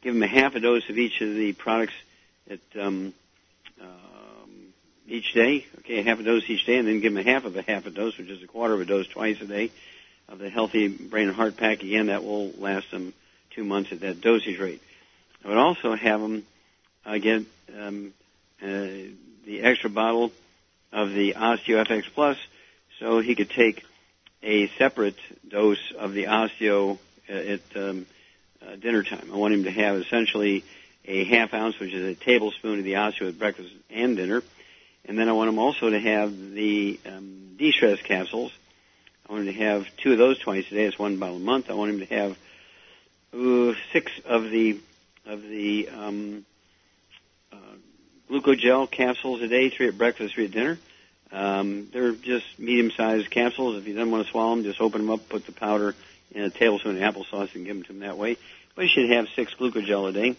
[0.03, 1.95] Give him a half a dose of each of the products
[2.51, 3.13] at um,
[3.81, 4.51] um,
[5.07, 5.67] each day.
[5.81, 7.87] Okay, half a dose each day, and then give him a half of a half
[7.87, 9.71] a dose, which is a quarter of a dose twice a day
[10.29, 11.83] of the healthy brain and heart pack.
[11.83, 13.13] Again, that will last him
[13.51, 14.83] two months at that dosage rate.
[15.45, 16.47] I would also have him
[17.05, 17.43] uh, get
[17.79, 18.15] um,
[18.63, 20.33] uh, the extra bottle
[20.93, 22.39] of the OsteoFX Plus,
[22.99, 23.85] so he could take
[24.45, 25.19] a separate
[25.49, 28.07] dose of the Osteo at um,
[28.63, 29.31] uh, dinner time.
[29.33, 30.63] I want him to have essentially
[31.05, 34.43] a half ounce, which is a tablespoon of the Osteo at breakfast and dinner,
[35.07, 38.53] and then I want him also to have the um, D-stress capsules
[39.29, 40.85] I want him to have two of those twice a day.
[40.85, 41.71] It's one bottle a month.
[41.71, 42.37] I want him to have
[43.33, 44.79] uh, six of the
[45.25, 46.45] of the um,
[47.51, 47.57] uh,
[48.31, 50.79] glucogel capsules a day, three at breakfast, three at dinner.
[51.33, 53.77] Um, they're just medium-sized capsules.
[53.77, 55.95] If he doesn't want to swallow them, just open them up, put the powder
[56.31, 58.37] in a tablespoon of applesauce, and give them to him that way.
[58.75, 60.37] But he should have six glucogel a day,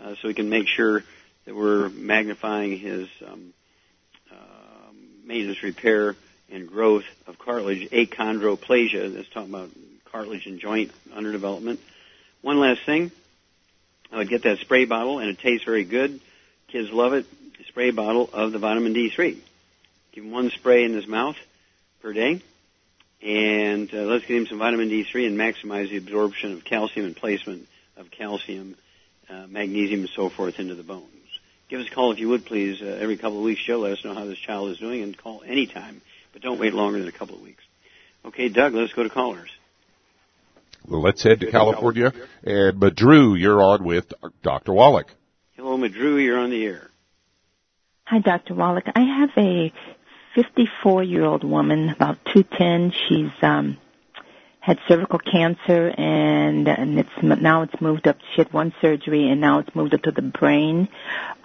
[0.00, 1.04] uh, so we can make sure
[1.44, 3.52] that we're magnifying his um,
[4.30, 4.34] uh,
[5.24, 6.16] maintenance repair
[6.50, 9.14] and growth of cartilage, achondroplasia.
[9.14, 9.70] That's talking about
[10.10, 11.78] cartilage and joint underdevelopment.
[12.42, 13.10] One last thing.
[14.12, 16.20] I would get that spray bottle, and it tastes very good.
[16.68, 17.26] Kids love it.
[17.66, 19.38] spray bottle of the vitamin D3.
[20.12, 21.36] Give him one spray in his mouth
[22.00, 22.42] per day.
[23.22, 27.16] And uh, let's get him some vitamin D3 and maximize the absorption of calcium and
[27.16, 28.76] placement of calcium,
[29.30, 31.06] uh, magnesium, and so forth into the bones.
[31.68, 33.62] Give us a call if you would, please, uh, every couple of weeks.
[33.64, 36.02] Joe, let us know how this child is doing, and call anytime
[36.32, 37.64] but don't wait longer than a couple of weeks.
[38.24, 39.50] Okay, Doug, let's go to callers.
[40.88, 42.12] Well, let's head to California.
[42.42, 44.72] And Madrew, you're on with Dr.
[44.72, 45.12] Wallach.
[45.56, 46.90] Hello, Madrew, you're on the air.
[48.04, 48.54] Hi, Dr.
[48.54, 48.84] Wallach.
[48.94, 49.72] I have a
[50.34, 52.92] 54 year old woman, about 210.
[53.08, 53.78] She's um,
[54.60, 58.18] had cervical cancer, and, and it's now it's moved up.
[58.34, 60.88] She had one surgery, and now it's moved up to the brain.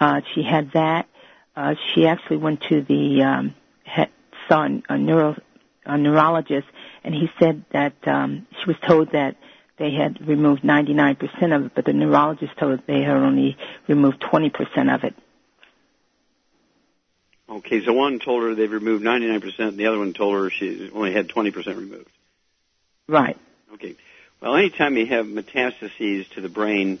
[0.00, 1.08] Uh, she had that.
[1.56, 4.10] Uh, she actually went to the um, had,
[4.48, 5.36] saw a neuro
[5.84, 6.68] a neurologist,
[7.02, 9.36] and he said that um, she was told that
[9.78, 14.20] they had removed 99% of it, but the neurologist told her they had only removed
[14.20, 15.14] 20% of it.
[17.48, 20.90] Okay, so one told her they've removed 99%, and the other one told her she
[20.92, 22.10] only had 20% removed.
[23.06, 23.38] Right.
[23.74, 23.96] Okay.
[24.40, 26.98] Well, anytime you have metastases to the brain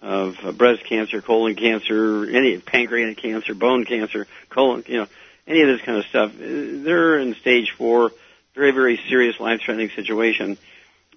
[0.00, 5.06] of uh, breast cancer, colon cancer, any pancreatic cancer, bone cancer, colon, you know,
[5.46, 8.12] any of this kind of stuff, they're in stage four,
[8.54, 10.58] very, very serious life-threatening situation.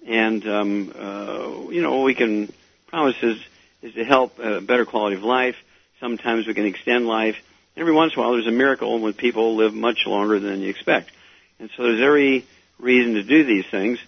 [0.06, 2.52] And, um, uh, you know, what we can
[2.86, 3.38] promise is,
[3.82, 5.56] is to help a better quality of life.
[6.00, 7.36] Sometimes we can extend life.
[7.76, 10.70] Every once in a while there's a miracle when people live much longer than you
[10.70, 11.10] expect.
[11.58, 12.46] And so there's every
[12.78, 13.98] reason to do these things.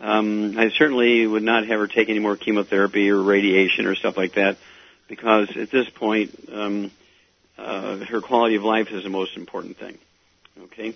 [0.00, 4.16] Um, I certainly would not have her take any more chemotherapy or radiation or stuff
[4.16, 4.56] like that
[5.08, 6.90] because at this point, um,
[7.58, 9.98] uh, her quality of life is the most important thing.
[10.64, 10.94] Okay,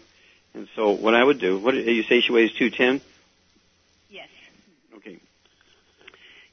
[0.54, 3.00] and so what I would do, what you say she weighs two ten?
[4.10, 4.28] Yes.
[4.96, 5.18] Okay.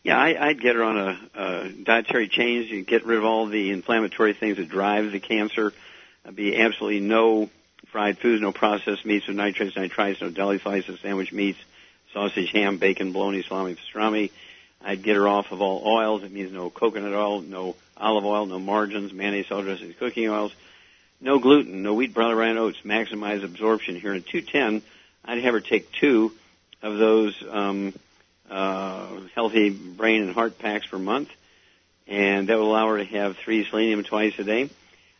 [0.03, 2.69] Yeah, I, I'd get her on a, a dietary change.
[2.69, 5.71] You get rid of all the inflammatory things that drive the cancer.
[6.23, 7.49] There'd be absolutely no
[7.87, 11.59] fried foods, no processed meats, no nitrates, nitrites, no deli slices, sandwich meats,
[12.11, 14.31] sausage, ham, bacon, bologna, salami, pastrami.
[14.83, 16.23] I'd get her off of all oils.
[16.23, 20.53] It means no coconut oil, no olive oil, no margarines, mayonnaise, salad dressings, cooking oils,
[21.21, 22.81] no gluten, no wheat, brown rye, oats.
[22.83, 24.13] Maximize absorption here.
[24.13, 24.81] At 210,
[25.23, 26.33] I'd have her take two
[26.81, 27.93] of those um,
[28.49, 31.29] uh, healthy brain and heart packs per month,
[32.07, 34.69] and that will allow her to have three selenium twice a day.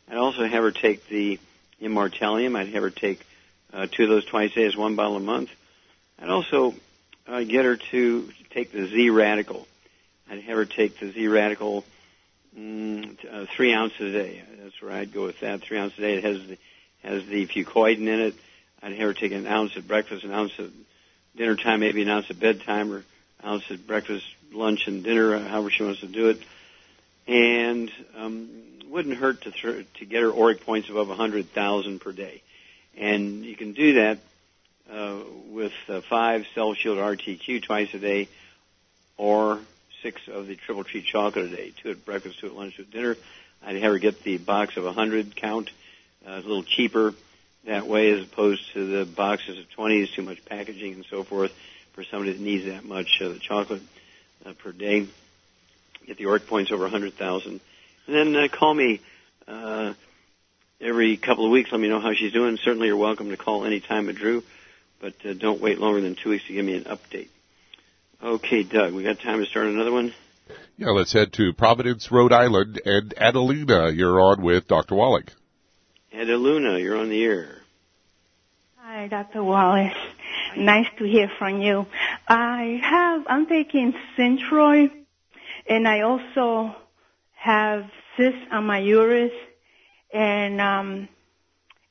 [0.10, 1.40] I'd also have her take the
[1.82, 2.58] immortalium.
[2.58, 3.26] I'd have her take
[3.72, 5.50] uh, two of those twice a day as one bottle a month.
[6.20, 6.76] I'd also
[7.28, 9.68] uh, get her to take the Z radical.
[10.30, 11.84] I'd have her take the Z radical
[12.58, 14.44] mm, uh, three ounces a day.
[14.62, 15.62] That's where I'd go with that.
[15.62, 16.14] Three ounces a day.
[16.16, 16.58] It has the
[17.04, 18.36] has the fucoidan in it.
[18.82, 20.70] I'd have her take an ounce at breakfast, an ounce at
[21.36, 23.04] dinner time, maybe an ounce at bedtime, or
[23.46, 26.42] ounce at breakfast, lunch, and dinner, uh, however she wants to do it.
[27.28, 28.50] And um,
[28.90, 32.42] wouldn't hurt to th- to get her ORAC points above 100,000 per day.
[32.98, 34.20] And you can do that
[34.92, 35.18] uh,
[35.50, 38.28] with uh, five Cell Shield RTQ twice a day,
[39.18, 39.60] or
[40.02, 42.84] six of the Triple Treat chocolate a day, two at breakfast, two at lunch, two
[42.84, 43.18] at dinner.
[43.66, 45.72] I'd have her get the box of 100 count,
[46.28, 47.14] uh, a little cheaper
[47.66, 51.54] that way as opposed to the boxes of 20s, too much packaging and so forth
[51.94, 53.82] for somebody that needs that much uh, chocolate
[54.46, 55.08] uh, per day.
[56.06, 57.62] Get the ORAC points over 100,000.
[58.08, 59.00] And then uh, call me
[59.48, 59.94] uh,
[60.82, 61.72] every couple of weeks.
[61.72, 62.58] Let me know how she's doing.
[62.58, 64.44] Certainly you're welcome to call any time at Drew,
[65.00, 67.30] but uh, don't wait longer than two weeks to give me an update.
[68.22, 70.14] Okay, Doug, we got time to start another one?
[70.78, 74.96] Yeah, let's head to Providence, Rhode Island, and Adelina, you're on with Dr.
[74.96, 75.32] Wallach.
[76.14, 77.58] Adelina, you're on the air.
[78.78, 79.44] Hi, Dr.
[79.44, 79.94] Wallace.
[80.58, 81.86] Nice to hear from you.
[82.28, 84.92] I have, I'm taking Synthroid,
[85.68, 86.76] and I also
[87.36, 87.86] have
[88.18, 89.32] cysts on my uterus,
[90.14, 91.10] and um,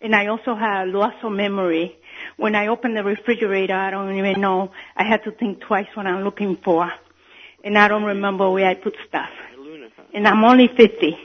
[0.00, 1.96] and I also have loss of memory.
[2.36, 4.72] When I open the refrigerator, I don't even know.
[4.96, 6.90] I have to think twice what I'm looking for,
[7.64, 9.30] and I don't remember where I put stuff.
[10.14, 11.16] And I'm only 50.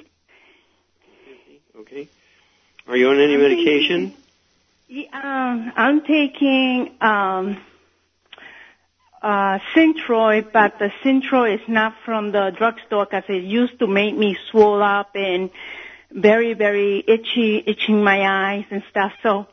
[1.79, 2.09] Okay.
[2.87, 4.13] Are you on any medication?
[4.89, 7.61] Yeah, um, I'm taking um,
[9.21, 14.15] uh, Synthroid, but the Synthroid is not from the drugstore because it used to make
[14.15, 15.49] me swell up and
[16.09, 19.11] very, very itchy, itching my eyes and stuff.
[19.23, 19.47] So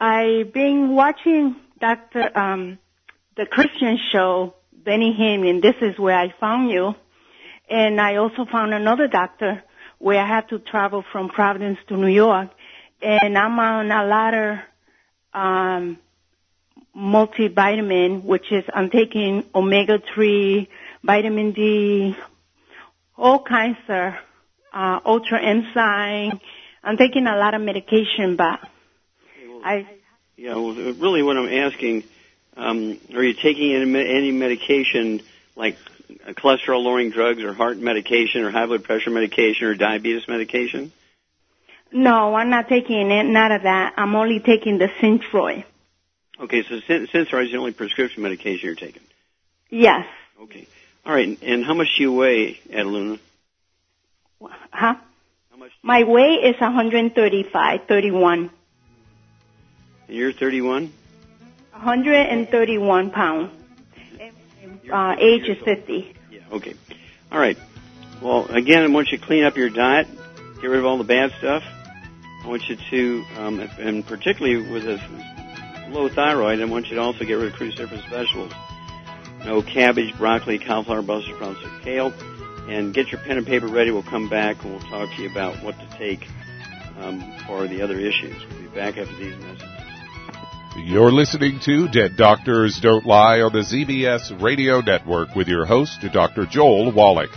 [0.00, 2.30] I've been watching Dr.
[2.34, 2.78] Um,
[3.36, 6.94] the Christian show, Benny Hinn, and this is where I found you.
[7.68, 9.62] And I also found another doctor
[9.98, 12.48] where I had to travel from Providence to New York.
[13.02, 14.58] And I'm on a lot of
[15.34, 15.98] um,
[16.96, 20.68] multivitamin, which is I'm taking omega three,
[21.02, 22.16] vitamin D,
[23.16, 24.14] all kinds of
[24.72, 26.40] uh, ultra enzyme.
[26.84, 28.60] I'm taking a lot of medication, but
[29.64, 29.86] I.
[30.36, 32.04] Yeah, well, really, what I'm asking,
[32.56, 35.22] um, are you taking any, any medication
[35.54, 35.76] like
[36.26, 40.92] cholesterol-lowering drugs, or heart medication, or high blood pressure medication, or diabetes medication?
[41.92, 43.94] No, I'm not taking it, none of that.
[43.96, 45.64] I'm only taking the Synthroid.
[46.40, 49.02] Okay, so Synthroid is the only prescription medication you're taking.
[49.70, 50.06] Yes.
[50.40, 50.66] Okay.
[51.04, 53.18] All right, and how much do you weigh, Adeluna?
[54.40, 54.94] Huh?
[55.50, 55.70] How much?
[55.82, 58.50] My weight is 135, 31.
[60.08, 60.92] And you're 31?
[61.72, 63.50] 131 pounds.
[64.92, 66.14] Uh, age is 50.
[66.30, 66.74] Yeah, okay.
[67.30, 67.58] All right.
[68.20, 70.08] Well, again, I want you to clean up your diet,
[70.60, 71.64] get rid of all the bad stuff.
[72.42, 74.98] I want you to, um, and particularly with a
[75.90, 78.52] low thyroid, I want you to also get rid of cruciferous vegetables.
[79.44, 82.12] No cabbage, broccoli, cauliflower, Brussels sprouts, or kale.
[82.68, 83.90] And get your pen and paper ready.
[83.90, 86.26] We'll come back and we'll talk to you about what to take
[86.98, 88.36] um, for the other issues.
[88.50, 89.68] We'll be back after these messages.
[90.76, 96.00] You're listening to Dead Doctors Don't Lie on the ZBS Radio Network with your host,
[96.12, 96.46] Dr.
[96.46, 97.30] Joel Wallach.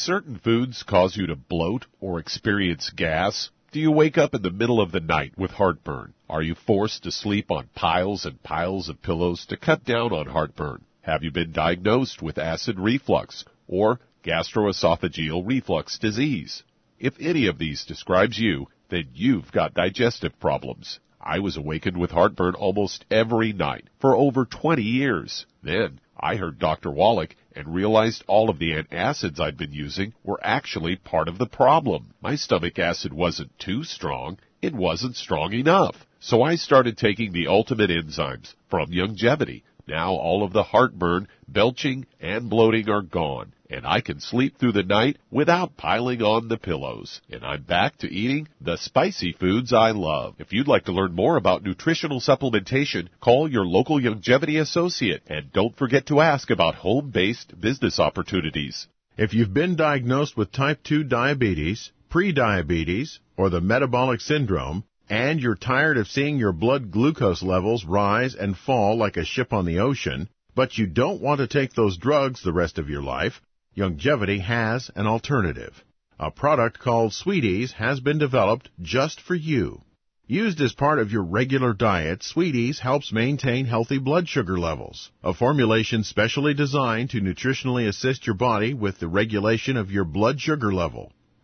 [0.00, 3.50] Certain foods cause you to bloat or experience gas?
[3.70, 6.14] Do you wake up in the middle of the night with heartburn?
[6.28, 10.26] Are you forced to sleep on piles and piles of pillows to cut down on
[10.26, 10.84] heartburn?
[11.02, 16.62] Have you been diagnosed with acid reflux or gastroesophageal reflux disease?
[16.98, 20.98] If any of these describes you, then you've got digestive problems.
[21.20, 25.44] I was awakened with heartburn almost every night for over 20 years.
[25.62, 26.90] Then I heard Dr.
[26.90, 31.46] Wallach and realized all of the antacids I'd been using were actually part of the
[31.46, 32.14] problem.
[32.20, 35.96] My stomach acid wasn't too strong, it wasn't strong enough.
[36.20, 39.62] So I started taking the ultimate enzymes from Youngevity.
[39.90, 44.70] Now all of the heartburn, belching, and bloating are gone, and I can sleep through
[44.70, 47.20] the night without piling on the pillows.
[47.28, 50.36] And I'm back to eating the spicy foods I love.
[50.38, 55.52] If you'd like to learn more about nutritional supplementation, call your local Youngevity associate, and
[55.52, 58.86] don't forget to ask about home-based business opportunities.
[59.18, 65.56] If you've been diagnosed with type 2 diabetes, prediabetes, or the metabolic syndrome, and you're
[65.56, 69.80] tired of seeing your blood glucose levels rise and fall like a ship on the
[69.80, 73.42] ocean, but you don't want to take those drugs the rest of your life,
[73.76, 75.84] Youngevity has an alternative.
[76.18, 79.82] A product called Sweeties has been developed just for you.
[80.26, 85.10] Used as part of your regular diet, Sweeties helps maintain healthy blood sugar levels.
[85.24, 90.40] A formulation specially designed to nutritionally assist your body with the regulation of your blood
[90.40, 91.12] sugar level.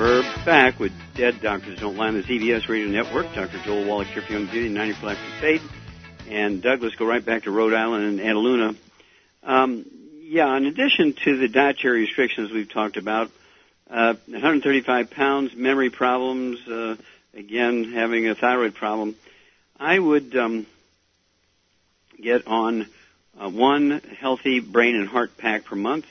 [0.00, 3.34] We're back with Dead Doctors Don't Lie on the ZBS Radio Network.
[3.34, 3.58] Dr.
[3.58, 5.60] Joel Wallach here for Youngevity, 90 for Life Crusade.
[6.26, 8.76] And Doug, let's go right back to Rhode Island and Adeluna.
[9.42, 9.84] Um,
[10.22, 13.30] yeah, in addition to the dietary restrictions we've talked about,
[13.90, 16.96] uh, 135 pounds, memory problems, uh,
[17.34, 19.16] again, having a thyroid problem,
[19.78, 20.66] I would um,
[22.18, 22.86] get on
[23.38, 26.06] uh, one healthy brain and heart pack per month.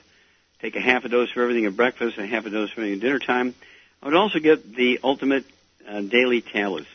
[0.61, 2.99] Take a half a dose for everything at breakfast, a half a dose for everything
[2.99, 3.55] at dinner time.
[4.01, 5.45] I would also get the ultimate
[5.87, 6.87] uh, daily tablets.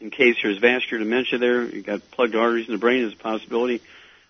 [0.00, 3.16] In case there's vascular dementia there, you've got plugged arteries in the brain as a
[3.16, 3.80] possibility.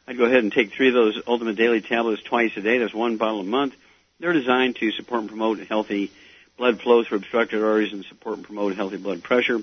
[0.07, 2.79] I'd go ahead and take three of those ultimate daily tablets twice a day.
[2.79, 3.75] That's one bottle a month.
[4.21, 6.13] They're designed to support and promote healthy
[6.59, 9.59] blood flow through obstructed arteries and support and promote healthy blood pressure.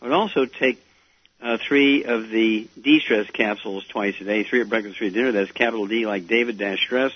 [0.00, 0.84] I would also take
[1.40, 5.30] uh, three of the D-stress capsules twice a day, three at breakfast, three at dinner.
[5.30, 7.12] That's capital D like David dash stress.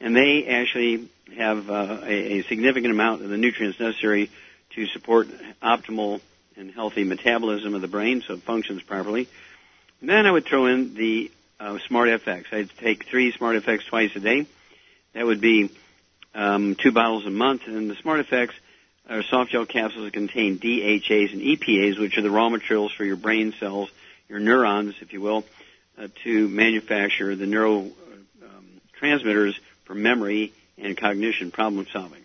[0.00, 4.30] And they actually have uh, a, a significant amount of the nutrients necessary
[4.70, 5.28] to support
[5.62, 6.20] optimal
[6.56, 9.28] and healthy metabolism of the brain so it functions properly.
[10.00, 12.52] And then I would throw in the uh, Smart FX.
[12.52, 14.46] I'd take three Smart FX twice a day.
[15.14, 15.70] That would be
[16.34, 17.66] um, two bottles a month.
[17.66, 18.50] And the Smart FX
[19.08, 23.04] are soft gel capsules that contain DHAs and EPAs, which are the raw materials for
[23.04, 23.90] your brain cells,
[24.28, 25.44] your neurons, if you will,
[25.98, 29.54] uh, to manufacture the neurotransmitters
[29.84, 32.22] for memory and cognition problem solving.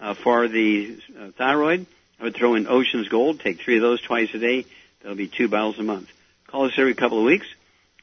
[0.00, 1.86] Uh, for the uh, thyroid,
[2.18, 3.40] I would throw in Ocean's Gold.
[3.40, 4.66] Take three of those twice a day.
[5.00, 6.10] That'll be two bottles a month.
[6.46, 7.46] Call us every couple of weeks.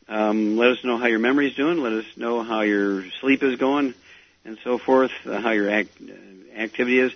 [0.07, 1.79] Um, let us know how your memory's doing.
[1.79, 3.93] Let us know how your sleep is going,
[4.45, 5.11] and so forth.
[5.25, 7.11] Uh, how your act, uh, activity is.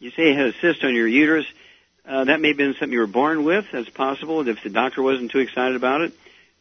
[0.00, 1.46] You say you had a cyst on your uterus.
[2.04, 3.66] Uh, that may have been something you were born with.
[3.72, 4.46] That's possible.
[4.48, 6.12] If the doctor wasn't too excited about it,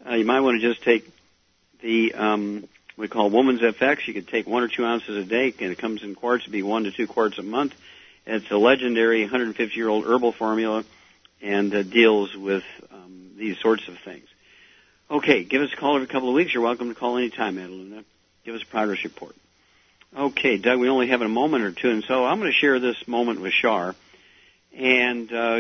[0.07, 1.09] uh, you might want to just take
[1.81, 2.67] the um,
[3.01, 4.07] we call Woman's FX.
[4.07, 6.43] You could take one or two ounces a day, and it comes in quarts.
[6.43, 7.73] It'd be one to two quarts a month.
[8.27, 10.85] It's a legendary 150-year-old herbal formula,
[11.41, 14.27] and uh, deals with um, these sorts of things.
[15.09, 16.53] Okay, give us a call every couple of weeks.
[16.53, 18.03] You're welcome to call anytime, Adeluna.
[18.45, 19.35] Give us a progress report.
[20.15, 22.79] Okay, Doug, we only have a moment or two, and so I'm going to share
[22.79, 23.95] this moment with Shar.
[24.77, 25.59] And uh,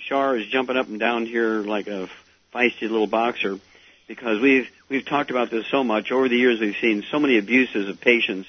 [0.00, 2.10] Shar is jumping up and down here like a
[2.54, 3.58] feisty little boxer
[4.06, 6.60] because we've we've talked about this so much over the years.
[6.60, 8.48] We've seen so many abuses of patients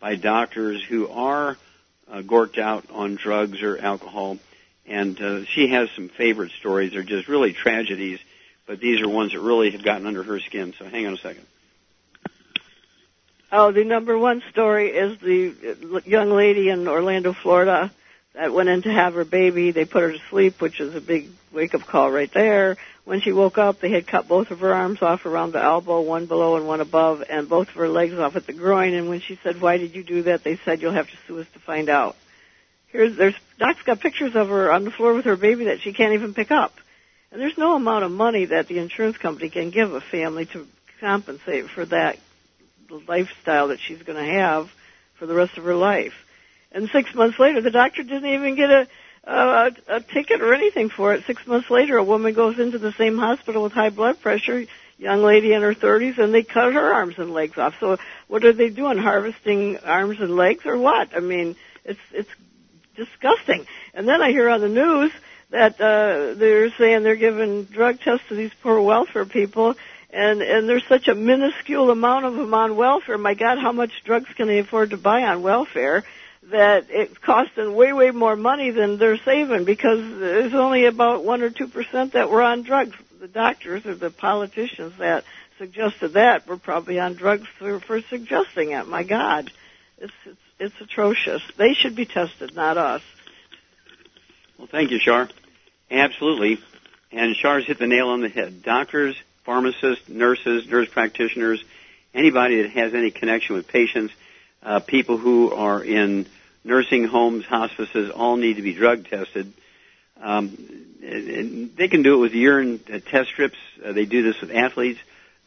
[0.00, 1.56] by doctors who are
[2.10, 4.38] uh, gorked out on drugs or alcohol,
[4.86, 6.92] And uh, she has some favorite stories.
[6.92, 8.18] They're just really tragedies,
[8.66, 10.74] but these are ones that really have gotten under her skin.
[10.78, 11.46] So hang on a second.
[13.50, 17.90] Oh, the number one story is the young lady in Orlando, Florida
[18.34, 19.70] that went in to have her baby.
[19.70, 22.76] They put her to sleep, which is a big wake up call right there.
[23.04, 26.02] When she woke up, they had cut both of her arms off around the elbow,
[26.02, 28.94] one below and one above, and both of her legs off at the groin.
[28.94, 31.40] And when she said, "Why did you do that?" they said, "You'll have to sue
[31.40, 32.16] us to find out."
[32.88, 35.92] Here's there's Doc's got pictures of her on the floor with her baby that she
[35.92, 36.74] can't even pick up.
[37.30, 40.66] And there's no amount of money that the insurance company can give a family to
[41.00, 42.18] compensate for that
[43.06, 44.70] lifestyle that she's going to have
[45.14, 46.14] for the rest of her life.
[46.72, 48.88] And six months later, the doctor didn't even get a,
[49.24, 51.24] a, a ticket or anything for it.
[51.26, 54.66] Six months later, a woman goes into the same hospital with high blood pressure,
[54.98, 57.74] young lady in her 30s, and they cut her arms and legs off.
[57.80, 58.98] So what are they doing?
[58.98, 61.16] Harvesting arms and legs or what?
[61.16, 62.30] I mean, it's it's
[62.96, 63.66] disgusting.
[63.94, 65.12] And then I hear on the news
[65.50, 69.76] that uh, they're saying they're giving drug tests to these poor welfare people,
[70.10, 73.16] and and there's such a minuscule amount of them on welfare.
[73.16, 76.04] My God, how much drugs can they afford to buy on welfare?
[76.50, 81.42] That it's costing way, way more money than they're saving because there's only about one
[81.42, 82.96] or two percent that were on drugs.
[83.20, 85.24] The doctors or the politicians that
[85.58, 88.86] suggested that were probably on drugs for, for suggesting it.
[88.86, 89.50] My God,
[89.98, 91.42] it's, it's it's atrocious.
[91.56, 93.02] They should be tested, not us.
[94.56, 95.28] Well, thank you, Shar.
[95.90, 96.58] Absolutely,
[97.12, 98.62] and Shar's hit the nail on the head.
[98.62, 101.62] Doctors, pharmacists, nurses, nurse practitioners,
[102.12, 104.12] anybody that has any connection with patients,
[104.62, 106.26] uh, people who are in
[106.68, 109.52] nursing homes, hospices, all need to be drug tested.
[110.20, 110.56] Um,
[111.02, 113.56] and they can do it with urine test strips.
[113.84, 115.00] Uh, they do this with athletes.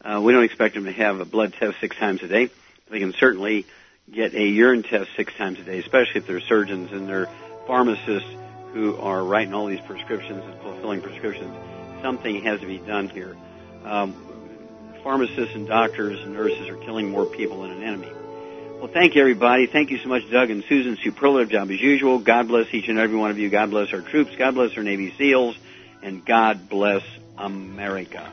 [0.04, 2.50] Uh, we don't expect them to have a blood test six times a day.
[2.90, 3.66] They can certainly
[4.12, 7.28] get a urine test six times a day, especially if they're surgeons and they're
[7.66, 8.28] pharmacists
[8.72, 11.54] who are writing all these prescriptions and fulfilling prescriptions.
[12.02, 13.36] Something has to be done here.
[13.84, 14.16] Um,
[15.04, 18.10] pharmacists and doctors and nurses are killing more people than an enemy.
[18.82, 19.68] Well, thank you, everybody.
[19.68, 20.98] Thank you so much, Doug and Susan.
[21.00, 22.18] Superlative job as usual.
[22.18, 23.48] God bless each and every one of you.
[23.48, 24.34] God bless our troops.
[24.34, 25.56] God bless our Navy SEALs.
[26.02, 27.04] And God bless
[27.38, 28.32] America.